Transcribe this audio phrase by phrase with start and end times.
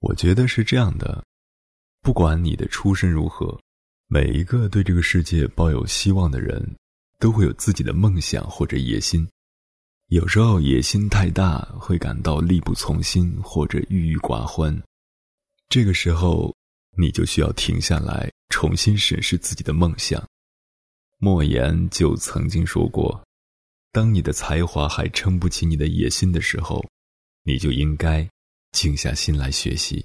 [0.00, 1.22] 我觉得是这样的，
[2.00, 3.60] 不管你的出身如何，
[4.06, 6.76] 每一个对这个世界抱有希望的人，
[7.18, 9.28] 都会有自己的梦想或者野心。
[10.06, 14.76] 有时候野心太大，会感到力不从心或者郁郁寡欢。
[15.68, 16.52] 这个时候，
[16.96, 20.26] 你就需要停下来，重新审视自己的梦想。
[21.18, 23.22] 莫言就曾经说过
[23.92, 26.82] ：“当你的才华还撑不起你的野心的时候，
[27.44, 28.28] 你就应该
[28.72, 30.04] 静下心来学习。”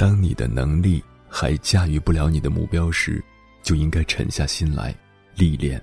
[0.00, 3.22] 当你的能力还驾驭不了你的目标时，
[3.62, 4.96] 就应该沉下心来
[5.34, 5.78] 历练。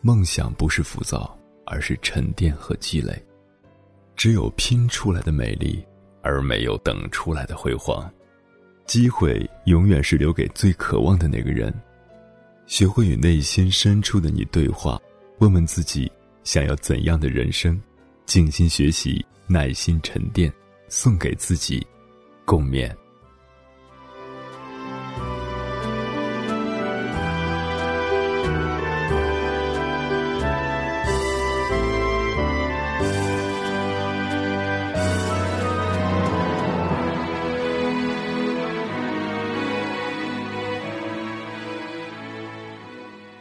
[0.00, 3.22] 梦想不是浮躁，而是沉淀和积累。
[4.16, 5.84] 只有拼出来的美丽，
[6.22, 8.10] 而没有等出来的辉煌。
[8.86, 11.70] 机会永远是留给最渴望的那个人。
[12.64, 14.98] 学会与内心深处的你对话，
[15.40, 16.10] 问问自己
[16.42, 17.78] 想要怎样的人生，
[18.24, 20.50] 静心学习，耐心沉淀，
[20.88, 21.86] 送给自己。
[22.48, 22.90] 共勉。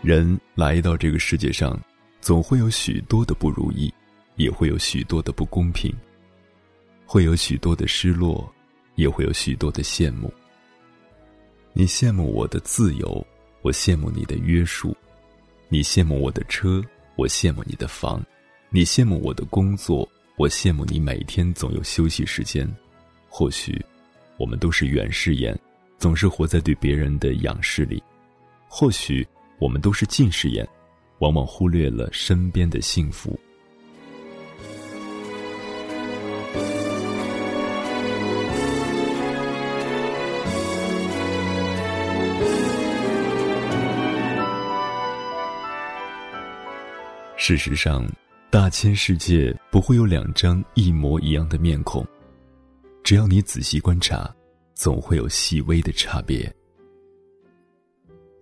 [0.02, 1.80] 人来到这个世界上，
[2.20, 3.94] 总会有许多的不如意，
[4.36, 5.96] 也会有许多的不公平，
[7.06, 8.54] 会有许多的失落。
[8.98, 10.32] 也会有许多的羡慕。
[11.72, 13.26] 你羡慕我的自由，
[13.62, 14.92] 我羡慕你的约束；
[15.70, 16.84] 你羡慕我的车，
[17.16, 18.20] 我羡慕你的房；
[18.70, 22.68] 你羡慕我的工作，我羡慕你每天总有休息时间。
[23.30, 23.80] 或许，
[24.38, 25.58] 我们都是远视眼，
[26.00, 28.02] 总是活在对别人的仰视里；
[28.68, 29.26] 或许，
[29.60, 30.68] 我们都是近视眼，
[31.20, 33.40] 往往忽略了身边的幸福。
[47.48, 48.06] 事实上，
[48.50, 52.06] 大千世界不会有两张一模一样的面孔。
[53.06, 54.30] 只要你仔细观察，
[54.74, 56.54] 总会有细微的差别。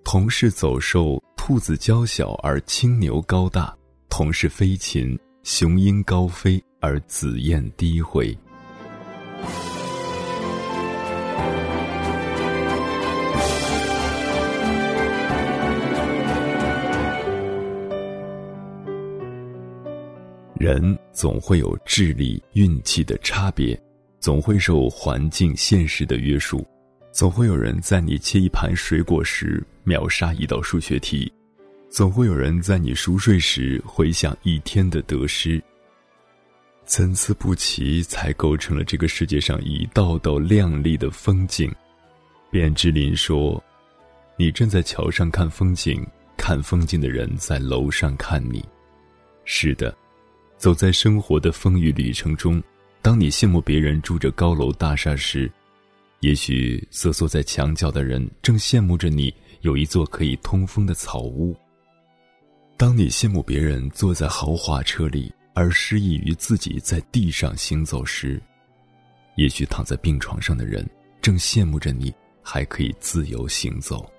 [0.03, 3.77] 同是走兽，兔子娇小而青牛高大；
[4.09, 8.35] 同是飞禽，雄鹰高飞而紫燕低回。
[20.65, 23.79] 人总会有智力、运气的差别，
[24.19, 26.65] 总会受环境、现实的约束，
[27.11, 31.31] 总会有人在你切一盘水果时秒杀一道数学题，
[31.91, 35.63] 总会有人在你熟睡时回想一天的得失。
[36.83, 41.71] 参差不齐，才构成了这个世界上一道道亮丽的风景。
[42.49, 43.63] 卞之琳说
[44.35, 46.03] ：“你站在桥上看风景，
[46.35, 48.65] 看风景的人在楼上看你。”
[49.45, 49.95] 是的。
[50.57, 52.61] 走在生活的风雨旅程中，
[53.01, 55.51] 当你羡慕别人住着高楼大厦时，
[56.21, 61.55] 也许瑟缩在墙角的人正羡慕着你有一座可以通风的草屋。
[62.77, 68.41] 当你羡慕别人坐在豪华车里，而失意于自己在地上行走时，
[69.35, 70.87] 也许躺在病床上的人
[71.21, 74.09] 正羡慕着你还可以自由行走。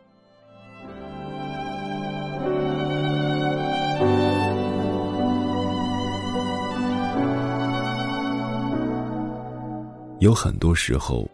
[10.27, 11.31] 有很多时候，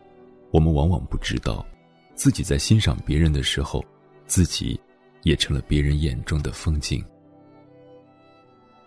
[0.50, 1.64] 我们往往不知道，
[2.14, 3.82] 自己在欣赏别人的时候，
[4.26, 4.78] 自己
[5.22, 7.02] 也成了别人眼中的风景。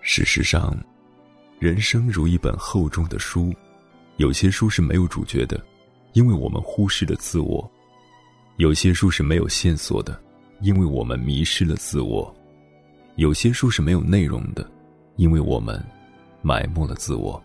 [0.01, 0.77] 事实上，
[1.57, 3.51] 人生如一本厚重的书，
[4.17, 5.59] 有些书是没有主角的，
[6.13, 7.67] 因为我们忽视了自我；
[8.57, 10.21] 有些书是没有线索的，
[10.61, 12.31] 因为我们迷失了自我；
[13.15, 14.69] 有些书是没有内容的，
[15.15, 15.83] 因为我们
[16.43, 17.43] 埋没了自我。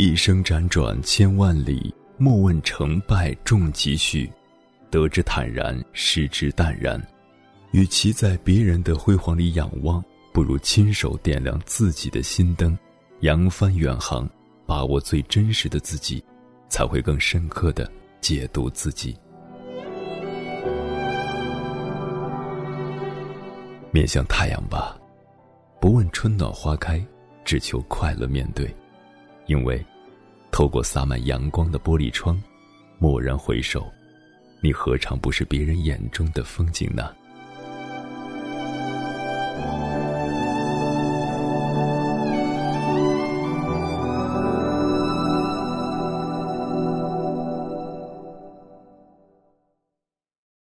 [0.00, 4.30] 一生辗转千万里，莫问成败重几许。
[4.92, 7.04] 得之坦然，失之淡然。
[7.72, 10.00] 与其在别人的辉煌里仰望，
[10.32, 12.78] 不如亲手点亮自己的心灯，
[13.22, 14.30] 扬帆远航，
[14.66, 16.22] 把握最真实的自己，
[16.68, 17.90] 才会更深刻的
[18.20, 19.16] 解读自己。
[23.90, 24.96] 面向太阳吧，
[25.80, 27.04] 不问春暖花开，
[27.44, 28.72] 只求快乐面对。
[29.48, 29.84] 因为，
[30.52, 32.40] 透过洒满阳光的玻璃窗，
[33.00, 33.84] 蓦然回首，
[34.60, 37.12] 你何尝不是别人眼中的风景呢？